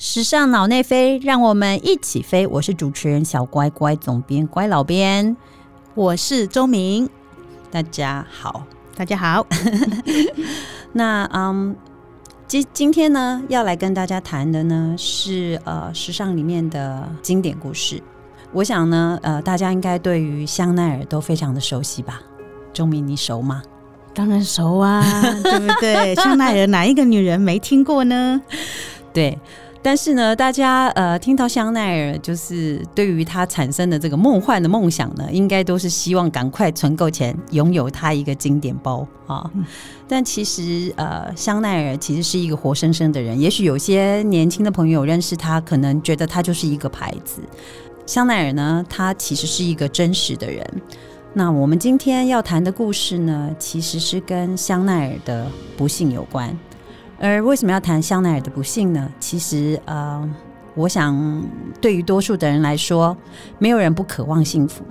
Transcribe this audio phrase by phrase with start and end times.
[0.00, 2.46] 时尚脑内飞，让我们一起飞。
[2.46, 5.36] 我是主持人小乖乖，总编乖老编，
[5.96, 7.10] 我是周明。
[7.68, 8.62] 大家好，
[8.94, 9.44] 大家好。
[10.94, 11.74] 那嗯，
[12.46, 18.00] 今今天呢，要来跟大家谈的呢是呃时尚里面的经典故事。
[18.52, 22.22] 我想呢，呃，大家应该对于香奈儿都非常的熟悉吧？
[22.72, 23.60] 周明，你熟吗？
[24.14, 25.02] 当然熟啊，
[25.42, 26.14] 对不对？
[26.14, 28.40] 香奈儿哪一个女人没听过呢？
[29.12, 29.36] 对。
[29.88, 39.50] 但是呢，大家呃听到香奈儿，就是对于它产生的这个梦幻的梦想呢，应该都是希望赶快存够钱，拥有它一个经典包啊。
[40.06, 43.40] 但其实呃，香奈儿其实是一个活生生的人。
[43.40, 47.40] 也许有些年轻的朋友认识他，可能觉得他就是一个牌子。
[48.04, 50.62] 香奈儿呢，他其实是一个真实的人。
[51.32, 55.46] 那我们今天要谈的故事呢，其实是跟香奈儿的
[55.78, 56.54] 不幸有关。
[57.20, 59.12] 而为什么要谈香奈儿的不幸呢？
[59.18, 60.28] 其实，呃，
[60.74, 61.44] 我想
[61.80, 63.16] 对于多数的人来说，
[63.58, 64.84] 没有人不渴望幸福。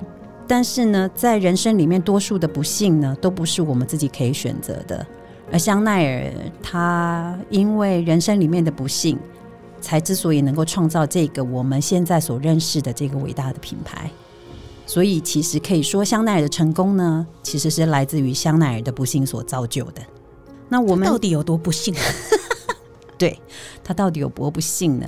[0.45, 5.05] 但是呢，在人生里面，多数的不幸呢，都不是我们自己可以选择的。
[5.51, 9.17] 而香奈儿，他因为人生里面的不幸，
[9.79, 14.11] 才之所以能够创造这个我们现在所认识的这个伟大的品牌。
[14.85, 20.01] 所以，其实可以说，香奈儿的成功呢，其实是来自于香奈儿的不幸所造就的。
[20.69, 21.93] 那我们到底有多不幸？
[23.17, 23.39] 对
[23.83, 25.07] 他到底有多不幸呢？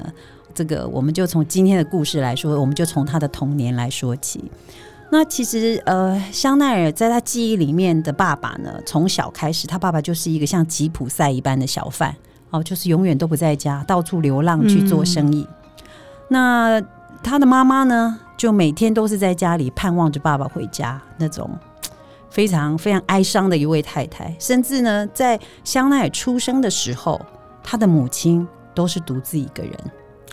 [0.55, 4.43] 这个我们就从今天的故事来说，我们就从他的童年来说起。
[5.11, 12.15] 那其实呃，香奈儿在他记忆里面的爸爸呢，从小开始，他爸爸就是一个像吉普赛一般的小贩
[12.49, 15.47] 哦，就是永远都不在家，到处流浪去做生意。
[16.27, 16.81] 那
[17.23, 21.49] 他的妈妈呢，就每天都是在家里盼望着爸爸回家那种。
[22.29, 27.19] 非常非常哀伤的一位太太，甚至呢，在香奈儿出生的时候，
[27.63, 29.73] 她的母亲都是独自一个人，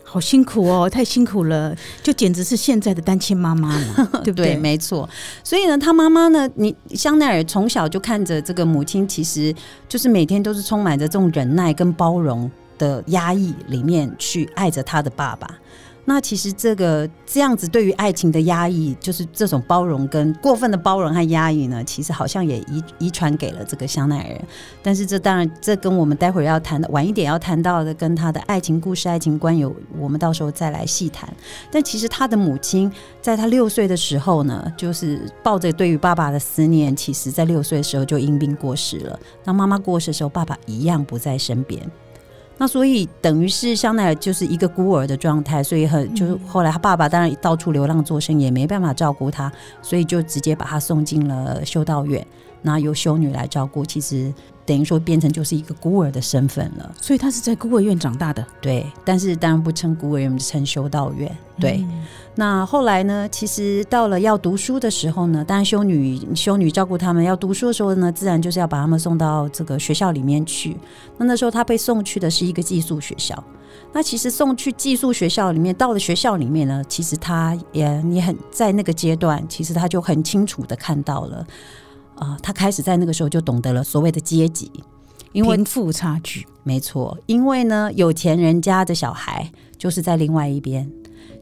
[0.04, 4.56] 好辛苦哦，太辛苦了，就简直是现在的单亲妈妈了， 对不对？
[4.56, 5.08] 没错。
[5.42, 9.54] 所以呢，她妈妈呢，你香奈儿从小就看着这个母亲，其实
[9.88, 15.48] 就是每天都是充满着这种忍耐跟包容的压抑里面去爱着她的爸爸。
[16.08, 24.40] 那其实这个这样子对于爱情的压抑，就是这种包容跟过分的包容和压抑呢，其实好像也遗遗传给了这个香奈儿。
[24.84, 31.28] 但是这当然，这跟我们待会儿要谈的晚一点要谈到的，跟他的爱情故事、爱情观有，我们到时候再来细谈。
[31.72, 32.90] 但其实他的母亲
[33.20, 39.18] 在他六岁的时候呢，就是抱着对于爸爸的思念，其实在六岁的时候就因病过世了。
[39.42, 41.82] 那妈妈过世的时候，爸爸一样不在身边。
[42.58, 49.52] 那所以等于是香奈儿就是一个孤儿的状态，所以很就是后来他爸爸当然到处流浪做生意，也没办法照顾他，
[49.82, 52.26] 所以就直接把他送进了修道院，
[52.62, 53.84] 那由修女来照顾。
[53.84, 54.32] 其实。
[54.66, 58.44] 等于说变成就是一个孤儿的身份了，所以他是在孤儿院长大的。
[58.60, 61.34] 对，但是当然不称孤儿院，称修道院。
[61.58, 61.82] 对，
[62.34, 63.26] 那后来呢？
[63.30, 70.76] 其实到了要读书的时候呢，当然修女修女照顾他们要读书的时候呢，自然就是要把他们送到这个学校里面去。
[71.16, 73.42] 那那时候他被送去的是一个寄宿学校。
[73.92, 81.46] 那其实送去寄宿学校里面，到了学校里面呢，其实他也你很在那个阶段，其实他就很清楚的看到了。
[82.16, 84.70] 啊，他开始在那个时候就懂得了所谓的阶级，
[85.32, 87.16] 因为贫富差距，没错。
[87.26, 90.90] 因为呢，有钱人家的小孩就是在另外一边，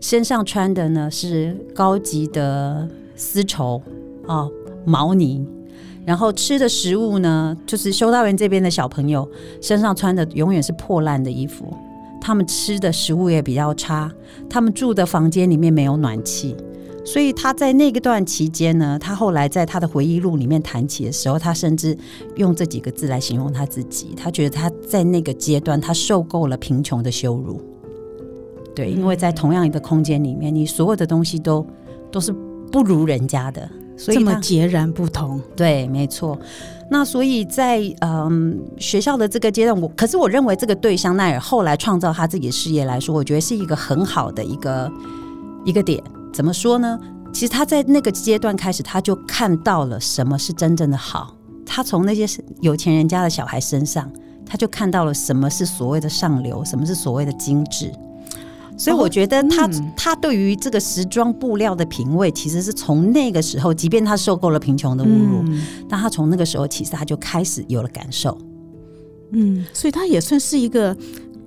[0.01, 3.81] 身上穿的呢是高级的丝绸
[4.27, 4.49] 啊
[4.85, 5.47] 毛呢，
[6.05, 9.29] 然后吃的食物呢，就是修道院这边的小朋友
[9.63, 11.73] 身上穿的永远是破烂的衣服，
[12.21, 14.13] 他们吃的食物也比较差，
[14.51, 16.57] 他们住的房间里面没有暖气。
[17.05, 21.97] 所以他在那个段期间呢，他后来在他的回忆录里面谈起的时候，他甚至
[22.37, 24.15] 用这几个字来形容他自己。
[24.17, 27.61] 他觉得他在那个阶段，他受够了贫穷的羞辱。
[28.75, 31.65] 对，因为在同样一个空间里面，你所有的东西都
[32.11, 32.35] 都是
[32.73, 35.41] 不如人家的，所以这么截然不同。
[35.55, 36.37] 对，没错。
[36.91, 44.91] 那所以在嗯学校的这个阶段，我可是我认为这个对香奈儿后来创造他自己的事业来说，我觉得是一个很好的一个
[45.65, 46.03] 一个点。
[46.35, 46.99] 怎么说呢？
[47.33, 51.37] 其实他在那个阶段开始，他就看到了什么是真正的好。
[51.65, 52.27] 他从那些
[52.61, 54.13] 有钱人家的小孩身上，
[54.45, 57.91] 他就看到了什么是所谓的上流，什么是所谓的精致。
[58.77, 65.45] 所以我觉得他他对于这个时装布料的品味，其实是从那个时候，即便他受够了贫穷的侮辱，
[65.89, 68.37] 但他从那个时候，其实他就开始有了感受。
[69.31, 70.97] 嗯，所以他也算是一个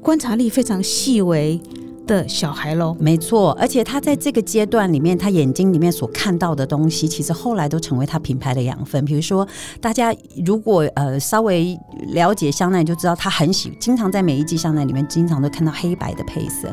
[0.01, 1.61] 观察力非常细微。
[2.07, 2.95] 的小孩喽。
[2.99, 9.03] 没错，而且他在这个阶段里面，他眼睛里面所看到的东西，其实后来都成为他品牌的养分。
[9.05, 9.47] 比如说，
[9.79, 10.15] 大家
[10.45, 11.77] 如果呃稍微
[12.13, 16.67] 了解香奈，就知道他很喜，经常在每一季香奈里面，经常都看到黑白的配色。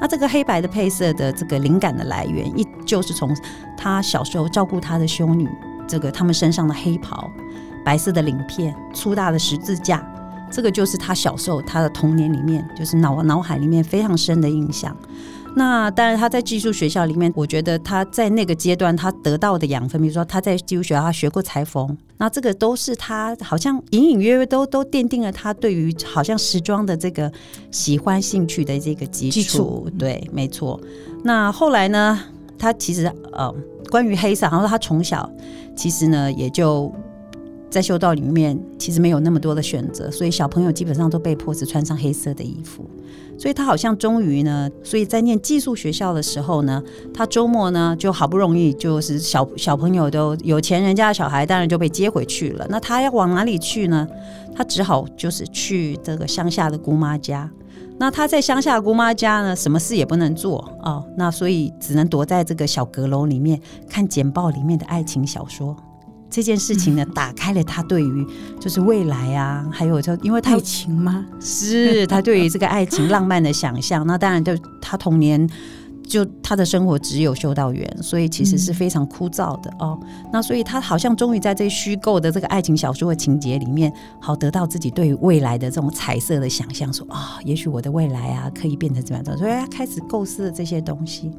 [0.00, 3.36] 那这个黑白的配色的这个灵感的来源，一就是从
[3.76, 5.48] 他小时候照顾他的修女，
[5.88, 7.28] 这个他们身上的黑袍、
[7.84, 10.06] 白色的鳞片、粗大的十字架。
[10.50, 14.96] 这个就是他小时候他的童年里面，就是脑脑海里面非常深的印象。
[15.58, 27.32] 那当然他在寄宿学校里面，我觉得他在那个阶段他得到的养分，比如说他在寄宿学校他学过裁缝，那这个都是他好像隐隐约约都都奠定了他对于好像时装的这个
[27.70, 29.88] 喜欢兴趣的这个基础。
[29.98, 30.78] 对，没错。
[31.24, 32.20] 那后来呢，
[32.58, 33.50] 他其实呃，
[33.90, 35.28] 关于黑色，然后他从小
[35.74, 36.94] 其实呢也就。
[37.68, 42.88] 在修道里面，其实没有那么多的选择，所以小朋友基本上都被迫只穿上黑色的衣服。
[43.38, 46.82] 所以他好像终于呢，所以在念寄宿学校的时候呢，
[47.12, 52.66] 他周末呢就好不容易就是小小朋友都有钱人家的小孩，当然就被接回去了。
[52.70, 54.08] 那他要往哪里去呢？
[54.54, 57.50] 他只好就是去这个乡下的姑妈家。
[57.98, 65.76] 那他在乡下姑妈家呢，什么事也不能做哦，那所以只能躲在这个小阁楼里面看简报里面的爱情小说。
[66.36, 68.26] 这件事情呢，打开了他对于
[68.60, 71.24] 就是未来啊，还有就因为爱情吗？
[71.40, 74.04] 是他对于这个爱情浪漫的想象。
[74.06, 75.48] 那当然，就他童年
[76.06, 79.98] 就他的生活只有修道院，所以其实是非常枯燥的哦。
[80.30, 83.90] 那所以他好像终于在这虚构的这个爱情小说的情节里面，
[84.20, 91.30] 好得到自己对于未来的这种彩色的想象，说啊，也许我的未来啊可以变成怎么样的，所以他开始构思了这些东西。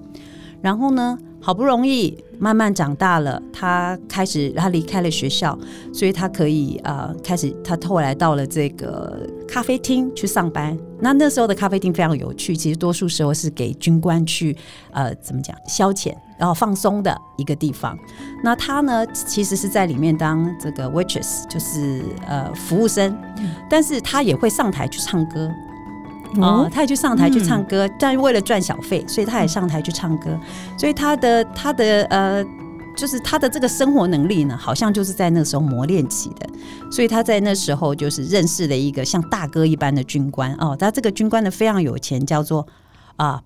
[0.59, 5.57] 然后呢，好不容易慢慢长大了，他开始他离开了学校，
[5.94, 10.78] 所以他可以呃开始他后来到了这个咖啡厅去上班。
[11.00, 14.56] 那那时候的咖啡厅非常有趣，其实多数时候是给军官去
[14.92, 17.98] 呃怎么讲消遣然后放松的一个地方。
[18.44, 23.16] 那他呢，其实是在里面当这个 waitress，就是呃服务生，
[23.69, 25.50] 但是他也会上台去唱歌。
[26.35, 30.38] 哦，他也去上台去唱歌，但为了赚小费，所以他也上台去唱歌。
[30.77, 32.44] 所以他的他的呃，
[32.95, 36.47] 就是他的这个生活能力呢，好像就是在那时候磨练起的。
[36.91, 42.68] 所以他在那时候就是认识了一个像大哥一般的军官哦，他这个军官呢非常有钱，叫做
[43.15, 43.41] 啊，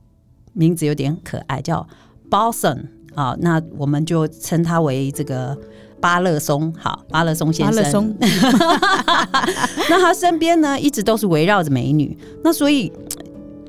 [0.54, 1.88] 名字有点可爱，叫
[2.30, 5.58] Boston 啊，那我们就称他为这个。
[6.02, 8.14] 巴勒松，好，巴勒松先生。
[9.90, 12.18] 那他身边呢，一直都是围绕着美女。
[12.44, 12.92] 那所以，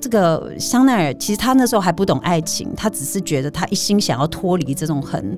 [0.01, 5.37] 这个香奈儿其实他那时候还不懂爱情，他只是觉得他一心想要脱离这种很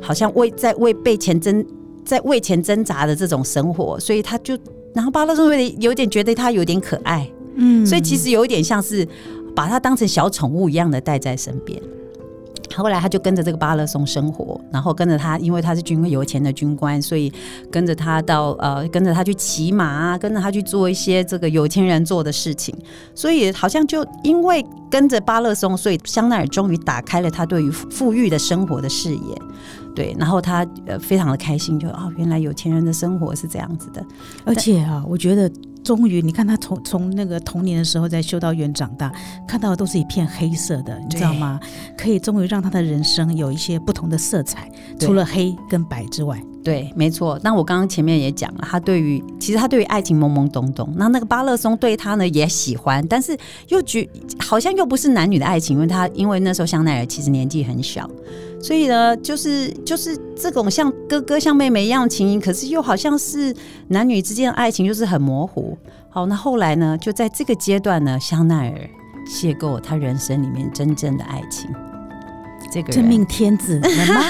[0.00, 1.64] 好像为在为被钱挣
[2.04, 4.58] 在为钱挣扎的这种生活，所以他就
[4.94, 9.06] 然后巴勒松有点有点觉得他有点可爱，嗯，所以其实有一点像是
[9.54, 11.80] 把他当成小宠物一样的带在身边。
[12.76, 17.32] 后来他就跟着这个巴勒松生活，然后跟着他，因为他是军有钱的军官，所以
[17.70, 22.74] 跟着他到呃，跟着他去骑马啊，跟着他去做一些这个有钱人做的事情。
[23.14, 29.42] 所以好像就因为跟着巴勒松，所以香奈儿终于打开了他对于富裕的生活的视野。
[29.94, 34.04] 对，然后他呃非常的开心，就哦，原来有钱人的生活是这样子的。
[34.44, 35.50] 而且啊，我觉得。
[35.82, 39.12] 终于，你看他从从那个童年的时候在修道院长大，
[39.46, 41.58] 看到的都是一片黑色的，你知道吗？
[41.96, 46.40] 可以终于让他的人生有一些不同的色彩，除了黑跟白之外。
[46.62, 47.40] 对，没错。
[47.42, 50.92] 那我刚刚前面也讲了，他对于其实他对于爱情懵懵懂懂。
[50.96, 53.36] 那那个巴勒松对他呢也喜欢，但是
[53.68, 54.06] 又觉
[54.38, 58.08] 好像又不是男女的爱情，因为他因为那时候香奈儿其实年纪很小。
[58.62, 63.54] 所以呢，就是就是这种像哥哥像妹妹一样情谊，可是又好像是
[63.88, 65.78] 男女之间的爱情，就是很模糊。
[66.10, 68.90] 好，那后来呢，就在这个阶段呢，香奈儿
[69.26, 71.70] 邂逅他人生里面真正的爱情，
[72.70, 73.80] 这个真命天子，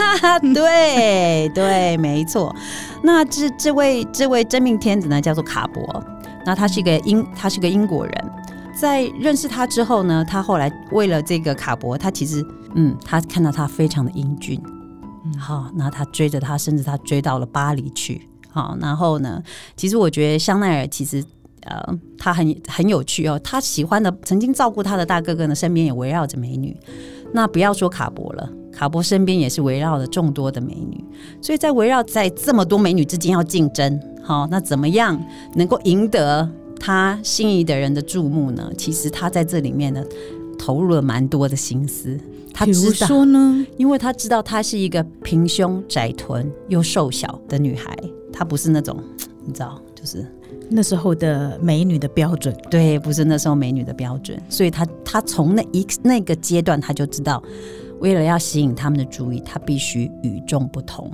[0.55, 2.55] 对对，没错。
[3.03, 6.05] 那这这位这位真命天子呢，叫做卡博。
[6.47, 8.33] 那他是一个英，他是个英国人。
[8.75, 12.43] 在认识他之后呢，他后来为了这个卡博，他其实
[12.75, 14.59] 嗯，他看到他非常的英俊，
[15.39, 19.43] 好，那他追着他，甚至他追到了巴黎去，好，然后呢，
[19.77, 21.23] 其实我觉得香奈儿其实
[21.65, 21.79] 呃，
[22.17, 26.75] 他很很有趣哦，他喜欢的曾经照顾他的大哥哥呢，身边也围绕着美女，
[27.33, 31.05] 那不要说卡博了，卡博身边也是围绕着众多的美女，
[31.41, 35.21] 所以在围绕在这么多美女之间要竞争，好，那怎么样
[35.55, 36.49] 能够赢得？
[36.83, 38.73] 他心仪的人的注目呢？
[38.75, 40.03] 其实他在这里面呢，
[40.59, 42.19] 投入了蛮多的心思。
[42.55, 47.95] 他知道说呢， 因为他知道她是一个平胸窄臀又瘦小的女孩，
[48.33, 48.97] 她不是那种
[49.45, 50.27] 你知道，就是
[50.71, 52.55] 那时候的美女的标准。
[52.71, 57.43] 对，不是那时候美女的标准，所以他他从那一那个阶段他就知道，
[58.01, 61.11] 为了要吸引他们的注意，他必须与众不同。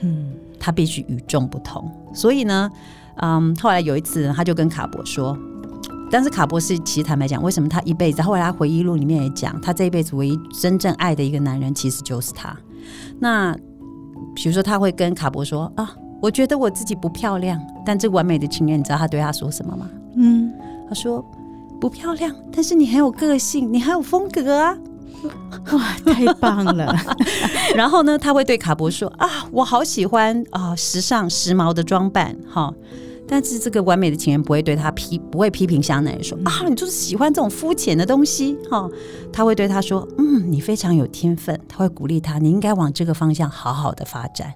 [0.00, 1.90] 嗯，他必须与众不同。
[2.14, 2.70] 所以呢，
[3.16, 5.36] 嗯，后来有一次，他就跟卡博说。
[6.12, 8.20] 但是卡博是，其实坦白讲，为什么他一辈子？
[8.20, 12.56] 后来他回忆录里面也讲，他这一辈子唯一真正爱的一个男人，其实就是他。
[13.20, 13.54] 那
[14.34, 20.52] 比如说，他会跟卡博说：“啊，我觉得我自己不漂亮，但这完美的情人，你知道他对他说什么吗？”嗯，
[20.88, 21.24] 他说
[21.80, 24.76] ：“不漂亮，但是你很有个性，你很有风格啊！”
[25.72, 26.94] 哇，太棒了！
[27.76, 32.72] 然后呢，他会对卡博说：“啊，我好喜欢啊，时尚时髦的装扮，哈。”
[33.28, 38.88] 但是这个完美的情人不会对他批，不会批评香奈儿说啊，你就是喜欢这种肤浅的东西哈。
[39.32, 41.56] 他会对他说，嗯，你非常有天分。
[41.68, 44.52] 他会鼓励他，你应该往这个方向好好的发展。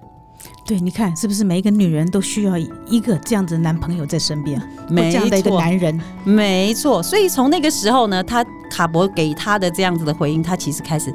[0.65, 6.01] 对，你看是不是每一个女人都需要一个这样子男朋友在身边，这样的一个男人？
[6.23, 7.03] 没错。
[7.03, 11.13] 所以从那个时候呢，他卡博给他的这样子的回应，他其实开始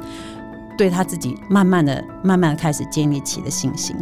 [0.77, 3.93] 对他自己慢慢的、慢慢的开始建立起了信心。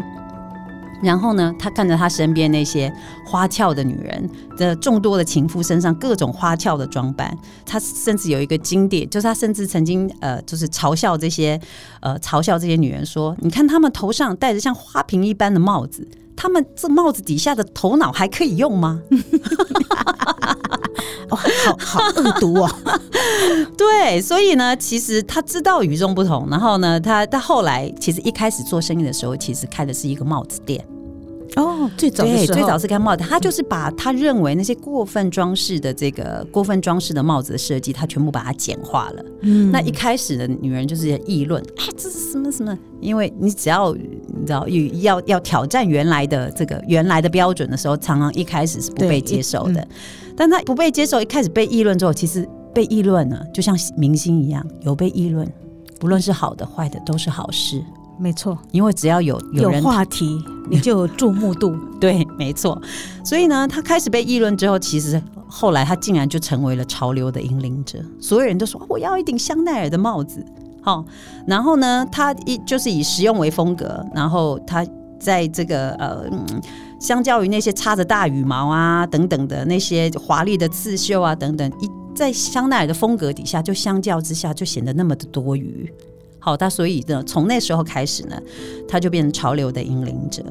[1.02, 2.92] 然后呢，他看着他身边那些
[3.26, 11.60] 花俏的女人的众多的情妇身上各种花俏的装扮，他甚至有一个经典，就是他甚至曾经呃，就是嘲笑这些
[12.02, 19.02] 呃，嘲笑这些女人说：“你看他们头上戴着像花瓶一般的帽子，他们这帽子底下的头脑还可以用吗？”
[21.30, 22.70] 哇，好好恶毒哦！
[23.78, 26.48] 对，所以呢，其实他知道与众不同。
[26.50, 30.86] 然后呢，他他后来其实一开始做生意的时候，其实开的是一个帽子店。
[31.56, 39.26] 哦，最早对，最早是看帽子，他就是把他认为那些过分装饰的这个过分装饰的帽子的设计，他全部把它简化了。
[39.42, 42.78] 嗯，那一开始的女人就是议论，哎，这是什么什么？
[43.02, 49.86] 因为你只要你知道要要挑战原来的这个原来的标准的时候，常常一开始是不被接受的。
[50.38, 55.46] 但他不被接受，一开始被议论之后，其实被议论了，就像明星一样，有被议论，
[56.00, 57.84] 不论是好的坏的，都是好事。
[58.20, 61.76] 没错，因为只要有有话题， 你就有注目度。
[62.00, 62.80] 对，没错。
[63.24, 68.00] 所以呢，他开始被议论之后，其实后来他竟然就成为了潮流的引领者。
[68.20, 70.46] 所有人都说我要一顶香奈儿的帽子。
[70.82, 71.04] 好，
[71.48, 74.86] 然后呢，他一就是以实用为风格，然后他
[75.20, 76.26] 在这个呃。
[77.00, 85.90] 相较于那些插着大羽毛啊等等的那些华丽的刺绣啊等等，一在香奈儿的风格底下，就相较之下就显得那么的多余。
[86.40, 88.40] 好，他所以呢，从那时候开始呢，
[88.88, 90.44] 他就变成潮流的引领者。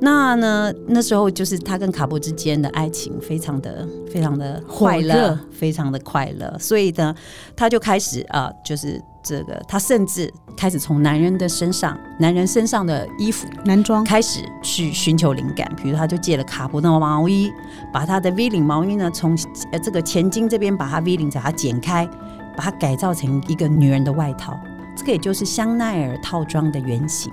[0.00, 6.54] 那呢，那时候就是他跟卡布之间的爱情非常的非常的快乐，非常的快乐。
[6.58, 7.14] 所以呢，
[7.56, 9.00] 他就开始啊，就是。
[9.26, 15.66] 这个，他甚至开始从男人的身上、男人身上的衣服、男装开始去寻求灵感。
[15.82, 17.50] 比如，他就借了卡布的毛衣，
[17.90, 19.34] 把他的 V 领毛衣呢，从
[19.72, 22.06] 呃这个前襟这边把它 V 领，把它剪开，
[22.54, 24.60] 把它改造成一个女人的外套。
[24.96, 27.32] 这个也就是香奈儿套装的原型。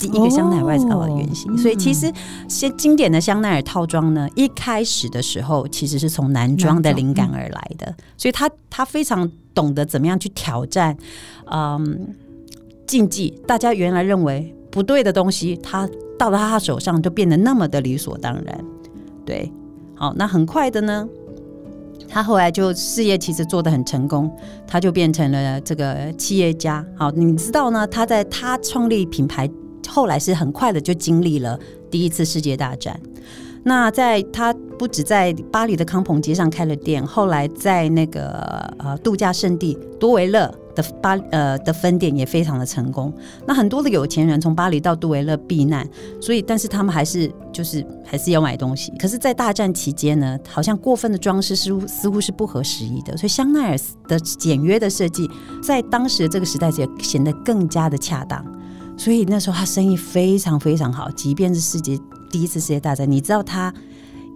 [0.00, 2.12] 一个香奈儿外套的原型，所以其实
[2.48, 10.96] 些经典的香奈儿套装呢，一开始的时候其实是从男装的灵感而来的，所以他他非常懂得怎么样去挑战，
[11.52, 12.16] 嗯，
[12.84, 13.40] 禁忌。
[13.46, 18.64] 大家原来认为不对的东西，他到了他手上就变得那么的理所当然。
[19.24, 19.52] 对，
[19.94, 21.08] 好，那很快的呢，
[22.12, 24.30] 他后来就事业其实做得很成功，
[24.66, 26.84] 他就变成了这个企业家。
[26.94, 29.50] 好，你知道呢，他在他创立品牌。
[29.88, 31.58] 后来是很快的就经历了
[31.90, 32.98] 第一次世界大战。
[33.64, 38.30] 那在他不止在巴黎的康朋街上开了店，后来在那个
[38.78, 43.12] 呃度假胜地多维勒的巴呃的分店也非常的成功。
[43.46, 45.88] 那很多的有钱人从巴黎到杜维勒避难，
[46.20, 48.92] 所以但是他们还是就是还是要买东西。
[48.98, 55.30] 可是，在大战期间呢，好像过分的装饰似乎似乎是不合时宜的，所以香奈儿的简约的设计
[55.62, 58.44] 在当时的这个时代也显得更加的恰当。
[58.96, 61.98] 所以那时候他生意非常非常好，即便是世界
[62.30, 63.72] 第一次世界大战，你知道他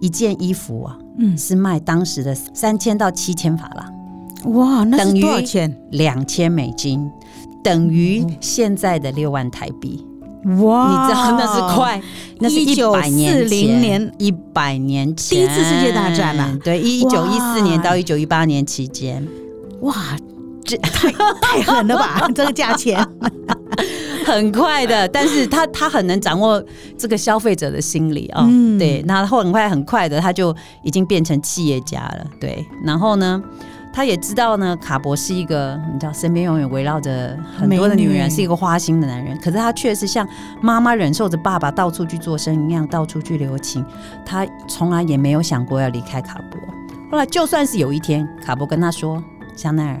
[0.01, 3.93] 一件衣服啊，嗯，是卖当时的三千到七千法郎，
[4.53, 5.75] 哇，那是多少钱？
[5.91, 7.09] 两千美金，
[7.63, 10.05] 等于现在的六万台币，
[10.61, 12.01] 哇，你知道那是快，
[12.39, 15.37] 那是一百年前，一百年前。
[15.37, 19.25] 第一次世界大战啊，对，一九一四年到一九一八年期间，
[19.81, 19.95] 哇，
[20.63, 21.11] 这太
[21.41, 23.05] 太狠了吧， 这个价钱。
[24.25, 26.61] 很快的，但是他他很能掌握
[26.97, 28.45] 这个消费者的心理啊，
[28.77, 33.41] 对，那后很快很快的他就已经变成企业家了，对，然后呢，
[33.97, 39.35] 他也知道呢，卡博是一个你知道身边永远围绕着很多的女人，女是一个花心的男人。
[39.39, 40.27] 可是他却是像
[40.61, 43.83] 妈妈忍受着爸爸到处去做生意一样，到处去留情。
[44.23, 46.61] 他从来也没有想过要离开卡博。
[47.09, 49.23] 后来就算是有一天，卡博跟他说
[49.57, 49.99] ：“香奈儿，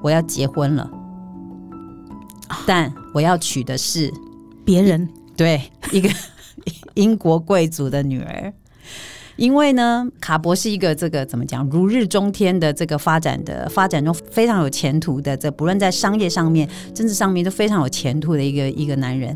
[0.00, 0.88] 我要结婚了，
[2.68, 4.14] 但我要娶的是
[4.64, 5.60] 别人对
[5.90, 6.08] 一个
[6.94, 8.52] 英国贵族的女儿。”
[9.38, 19.34] 因为呢，卡博是一个这个怎么讲如日中天的这个发展的发展中非常有前途的，这不论在商业上面、政治上面都非常有前途的一个一个男人。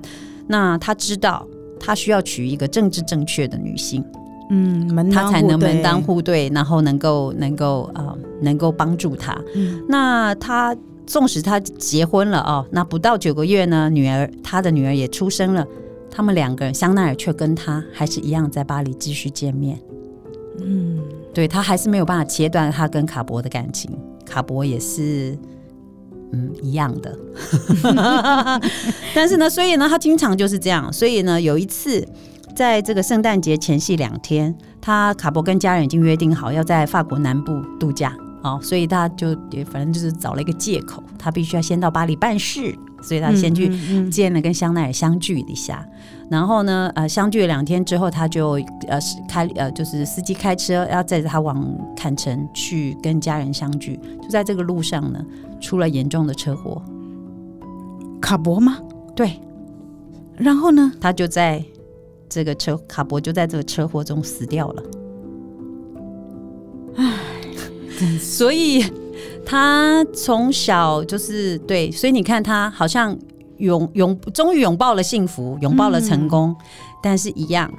[0.49, 1.47] 那他知道
[1.79, 4.05] 他需要娶一个政治正确的女性，
[4.51, 9.41] 嗯，门他才能门当户对，然后能够能够呃能够帮助他。
[9.55, 15.65] 嗯那他纵使他结婚了哦，那不到九个月呢，女儿他的女儿也出生了。
[16.13, 19.81] 他们两个人，香奈儿却跟他还是一样在巴黎继续见面。
[20.61, 21.01] 嗯，
[21.33, 23.91] 对他还是没有办法切断他跟卡博的感情，
[24.25, 25.37] 卡博也是。
[26.35, 27.15] 嗯，一样的，
[29.15, 30.91] 但是呢，所以呢，他经常就是这样。
[30.91, 32.09] 所以呢，有一次，
[32.57, 43.71] 在这个圣诞节前夕两天，他卡博跟家人已经约定好要在法国南部度假哦，所以他就也反正就是找了一个借口，他必须要先到巴黎办事，所以他先去
[44.09, 45.87] 见了跟香奈儿相聚一下，
[46.31, 48.53] 然后呢，呃，相聚了两天之后，他就
[48.89, 55.25] 呃开呃就是司机开车要载着他往坎城去跟家人相聚，就在这个路上呢，
[55.61, 56.83] 出了严重的车祸，
[57.61, 58.79] 嗯卡博吗？
[59.15, 59.33] 对。
[60.37, 60.91] 然后呢？
[61.01, 61.63] 他就在
[62.29, 64.83] 这个车卡博就在这个车祸中死掉了，
[66.97, 67.15] 唉
[68.19, 68.83] 所以
[69.53, 73.15] 他从小就是对，所以你看他好像
[73.59, 76.57] 拥拥终于拥抱了幸福，拥抱了成功，
[77.03, 77.71] 但是一样。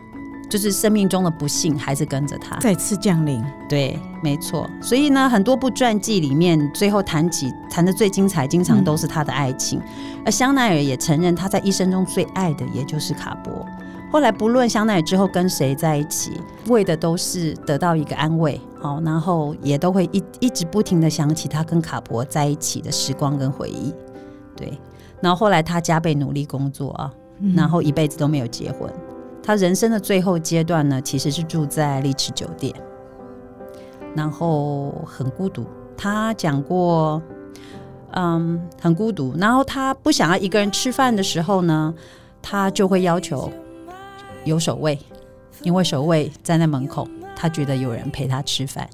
[0.51, 4.69] 就是生命中的不幸还是跟着他，再次降临，对，没错。
[4.79, 9.81] 所以呢，很多部传记里面，最后谈起谈的最精彩，经常都是他的爱情。
[10.23, 13.65] 而香奈儿也承认，他在一生中最爱的也就是卡博。
[14.13, 23.91] 后来不论香奈儿之后跟谁在一起，为的都是得到一个安慰，好，然后也都会一一直不停的想起他跟卡博在一起的时光跟回忆。
[24.55, 24.77] 对，
[25.19, 28.87] 然后后来他加倍努力工作啊，嗯然后一辈子都没有结婚。
[29.41, 32.71] 他人生的最后阶段呢，其实是住在丽池酒店，
[34.15, 35.65] 然后很孤独。
[35.97, 37.19] 他讲过，
[38.11, 39.33] 嗯，很孤独。
[39.39, 41.91] 然后他不想要一个人吃饭的时候呢，
[42.43, 43.51] 他就会要求
[44.45, 44.97] 有守卫，
[45.61, 48.89] 因为守卫站在门口，他觉得有人陪他吃饭。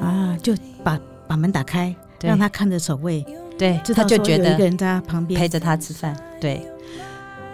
[0.00, 3.24] 啊，就把把门打开，让他看着守卫，
[3.58, 6.14] 对，知他就觉得有一个得人在他旁边陪着他吃饭。
[6.38, 6.60] 对，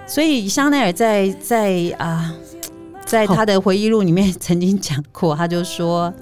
[0.09, 2.35] 所以香奈儿在在啊，
[3.07, 6.13] 在他的回忆录里面曾经讲过，他就说，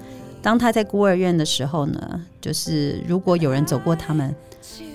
[0.43, 4.35] 当他在孤儿院的时候呢，就是如果有人走过他们，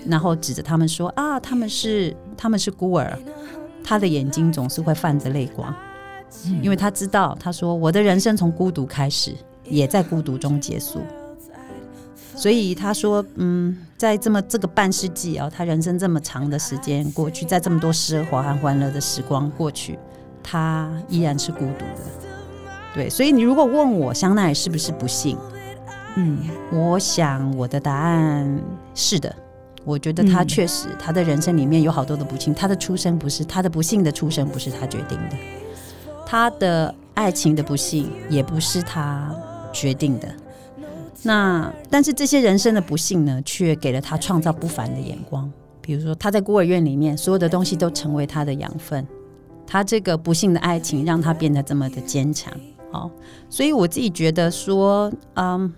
[0.05, 3.19] 然后指着他们说啊，他们是他们是孤儿，
[3.87, 5.73] 他的眼睛总是会泛着泪光，
[6.61, 10.99] 因为他知道，他说我的人生从孤独开始，也在孤独中结束。
[12.35, 19.97] 所以他说，嗯，在这么这个半世纪啊，他人生这么长的时间过去，在这么多奢华和欢乐的时光过去，
[20.43, 22.01] 他依然是孤独的。
[22.93, 25.37] 对，所以你如果问我香奈儿是不是不幸，
[26.15, 26.39] 嗯，
[26.73, 28.61] 我想我的答案
[28.93, 29.33] 是的。
[29.87, 35.37] 我觉得他嗯确实，他的人生里面有好多的不幸，他的出生不是他的不幸的出生不是他决定的，
[36.25, 39.33] 他的爱情的不幸也不是他
[39.71, 40.27] 决定的。
[41.23, 45.49] 那但是这些人生的不幸呢，却给了他创造不凡的眼光。
[45.81, 49.07] 比如说他在孤儿院里面，所有的东西都成为他的养分。
[49.65, 52.53] 他这个不幸的爱情让他变得这么的坚强。
[52.91, 53.09] 哦，
[53.49, 55.73] 所以我自己觉得说，嗯，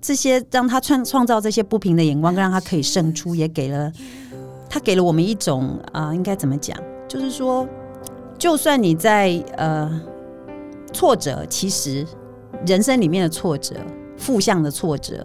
[0.00, 3.92] 这些让他创创造这些不平的眼光，让他可以胜出，也给了
[4.68, 6.76] 他给了我们一种啊、应该怎么讲？
[7.08, 7.66] 就是说，
[8.38, 10.00] 就算你在呃
[10.92, 12.06] 挫折，其实
[12.66, 13.76] 人生里面的挫折。
[14.20, 15.24] 负向的挫折，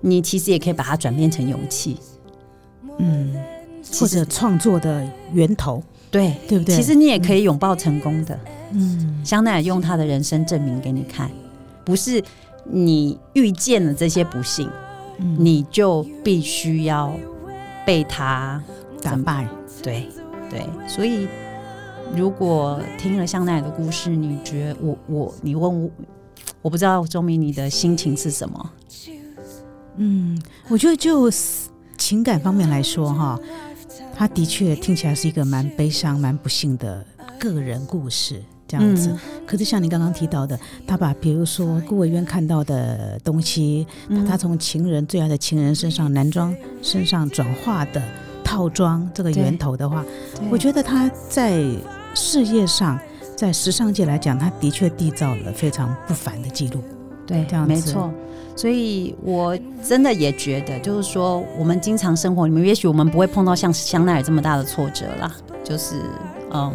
[0.00, 1.98] 你其实也可以把它转变成勇气，
[2.98, 3.34] 嗯，
[3.98, 6.76] 或者创作的源头，对对不对？
[6.76, 8.38] 其实你也可以拥抱成功的。
[8.70, 11.28] 嗯，香奈儿用他的人生证明给你看，
[11.84, 12.22] 不是
[12.64, 14.68] 你遇见了这些不幸，
[15.18, 15.36] 嗯。
[15.38, 17.12] 你就必须要
[17.86, 18.62] 被他
[19.02, 19.48] 打败，
[19.82, 20.08] 对
[20.50, 21.28] 对，所以
[22.16, 25.90] 如果听了香奈儿的故事，你觉得我我你问我，
[26.62, 28.70] 我不知道钟明你的心情是什么？
[29.96, 31.30] 嗯，我觉得就
[31.96, 33.38] 情感方面来说，哈，
[34.14, 37.04] 他的确听起来是一个蛮悲伤、蛮不幸的
[37.38, 38.42] 个人故事，
[38.78, 39.10] 这样子。
[39.10, 43.86] 嗯可是像你刚刚提到的，他把比如说孤儿院看到的东西，
[44.26, 48.02] 他从情人最爱的情人身上男装身上转化的
[48.42, 50.02] 套装这个源头的话，
[50.50, 51.62] 我觉得他在
[52.14, 52.98] 事业上，
[53.36, 56.82] 在时尚界来讲，他的确缔造了非常不凡的记录。
[57.26, 58.10] 对，这样没错。
[58.56, 59.56] 所以我
[59.86, 65.30] 真的也觉得，就是说，我们经常生活里面，也许我们不会碰到像香奈儿这么大的挫折啦，
[65.62, 65.96] 就是
[66.50, 66.72] 嗯。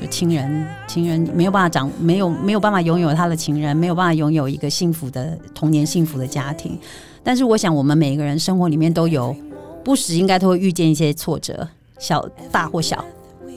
[0.00, 6.78] 就情人，情人没有办法长，没有没有办法拥有他的情人，没有办法拥有一个幸福的童年、幸福的家庭。
[7.22, 9.36] 但是，我想我们每一个人生活里面都有，
[9.84, 13.04] 不时应该都会遇见一些挫折，小大或小。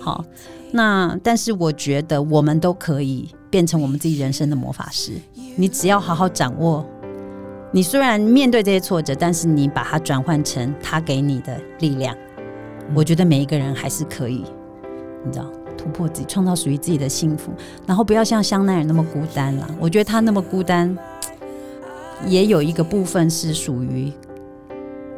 [0.01, 0.25] 好，
[0.71, 5.13] 那但是我觉得我们都可以变成我们自己人生的魔法师。
[5.55, 6.85] 你只要好好掌握，
[7.71, 12.13] 你虽然面对这些挫折，但是你把它转换成他给你的力量。
[12.93, 14.43] 我觉得每一个人还是可以，
[15.25, 15.45] 你知道。
[15.83, 17.51] 突破自己，创造属于自己的幸福，
[17.85, 19.69] 然后不要像香奈儿那么孤单了。
[19.77, 20.97] 我觉得他那么孤单，
[22.25, 24.09] 也有一个部分是属于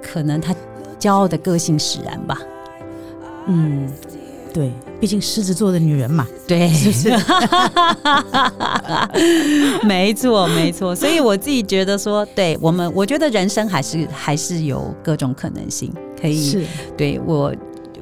[0.02, 0.56] 可能他
[1.00, 2.40] 骄傲的个性使然吧。
[3.48, 3.88] 嗯，
[4.52, 7.12] 对，毕竟狮子座的女人嘛，对，是不是？
[9.86, 10.96] 没错，没错。
[10.96, 16.66] 所以我自己觉得说，对我们，我觉得人生还是还是有各种可能性，可以是
[16.98, 17.54] 对我。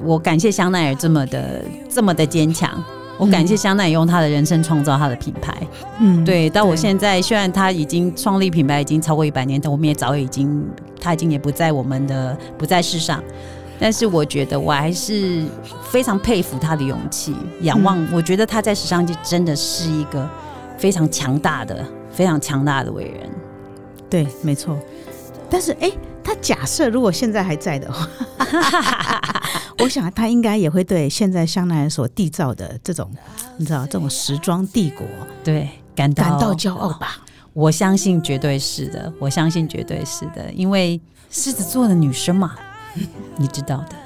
[0.04, 2.70] 我感谢香奈儿这么的这么的坚强，
[3.16, 5.56] 我感谢香奈儿用他的人生创造他的品牌。
[5.98, 6.50] 嗯，对。
[6.50, 10.64] 到我现在，虽然他已经创立品牌已经超过一百年，但我们也早已经
[11.00, 13.22] 他已经也不在我们的不在世上。
[13.78, 15.42] 但是我觉得我还是
[15.90, 18.06] 非常佩服他的勇气，仰望。
[18.12, 20.28] 我觉得他在时尚界真的是一个
[20.78, 23.30] 非常强大的、非常强大的伟人。
[24.08, 24.78] 对，没错。
[25.48, 25.90] 但是，哎。
[26.26, 28.08] 他假设如果现在还在的话，
[29.82, 33.10] 我想他应该也会对现在香奈儿所缔造的这种，
[33.56, 35.06] 你知道这种时装帝国，
[35.42, 37.18] 对感到感到骄傲吧？
[37.52, 42.54] 我相信绝对是的，我相信绝对是的，因为狮子座的女生嘛，
[43.36, 43.96] 你知道的，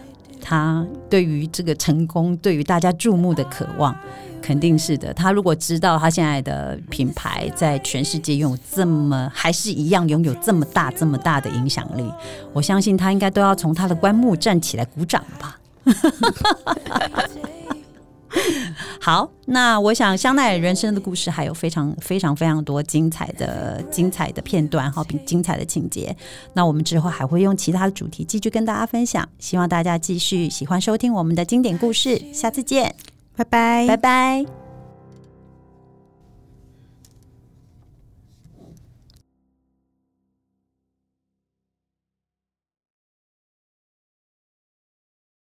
[0.40, 3.94] 她对于这个成功，对于大家注目的渴望。
[4.48, 12.10] 肯定是的，他如果知道他现在的品牌在全世界拥有这么还是一样拥有这么大这么大的影响力，
[12.54, 15.60] 我相信他应该都要从他的棺木站起来鼓掌吧。
[18.98, 26.16] 好，那我想香奈儿人生的故事还有非常非常非常多精彩的精彩的片段，好，并精彩的情节。
[26.54, 32.94] 那我们之后还会用其他的主题继续跟大家分享，希望大家继续喜欢收听我们的经典故事，下次见。
[33.38, 34.67] 拜拜，拜拜。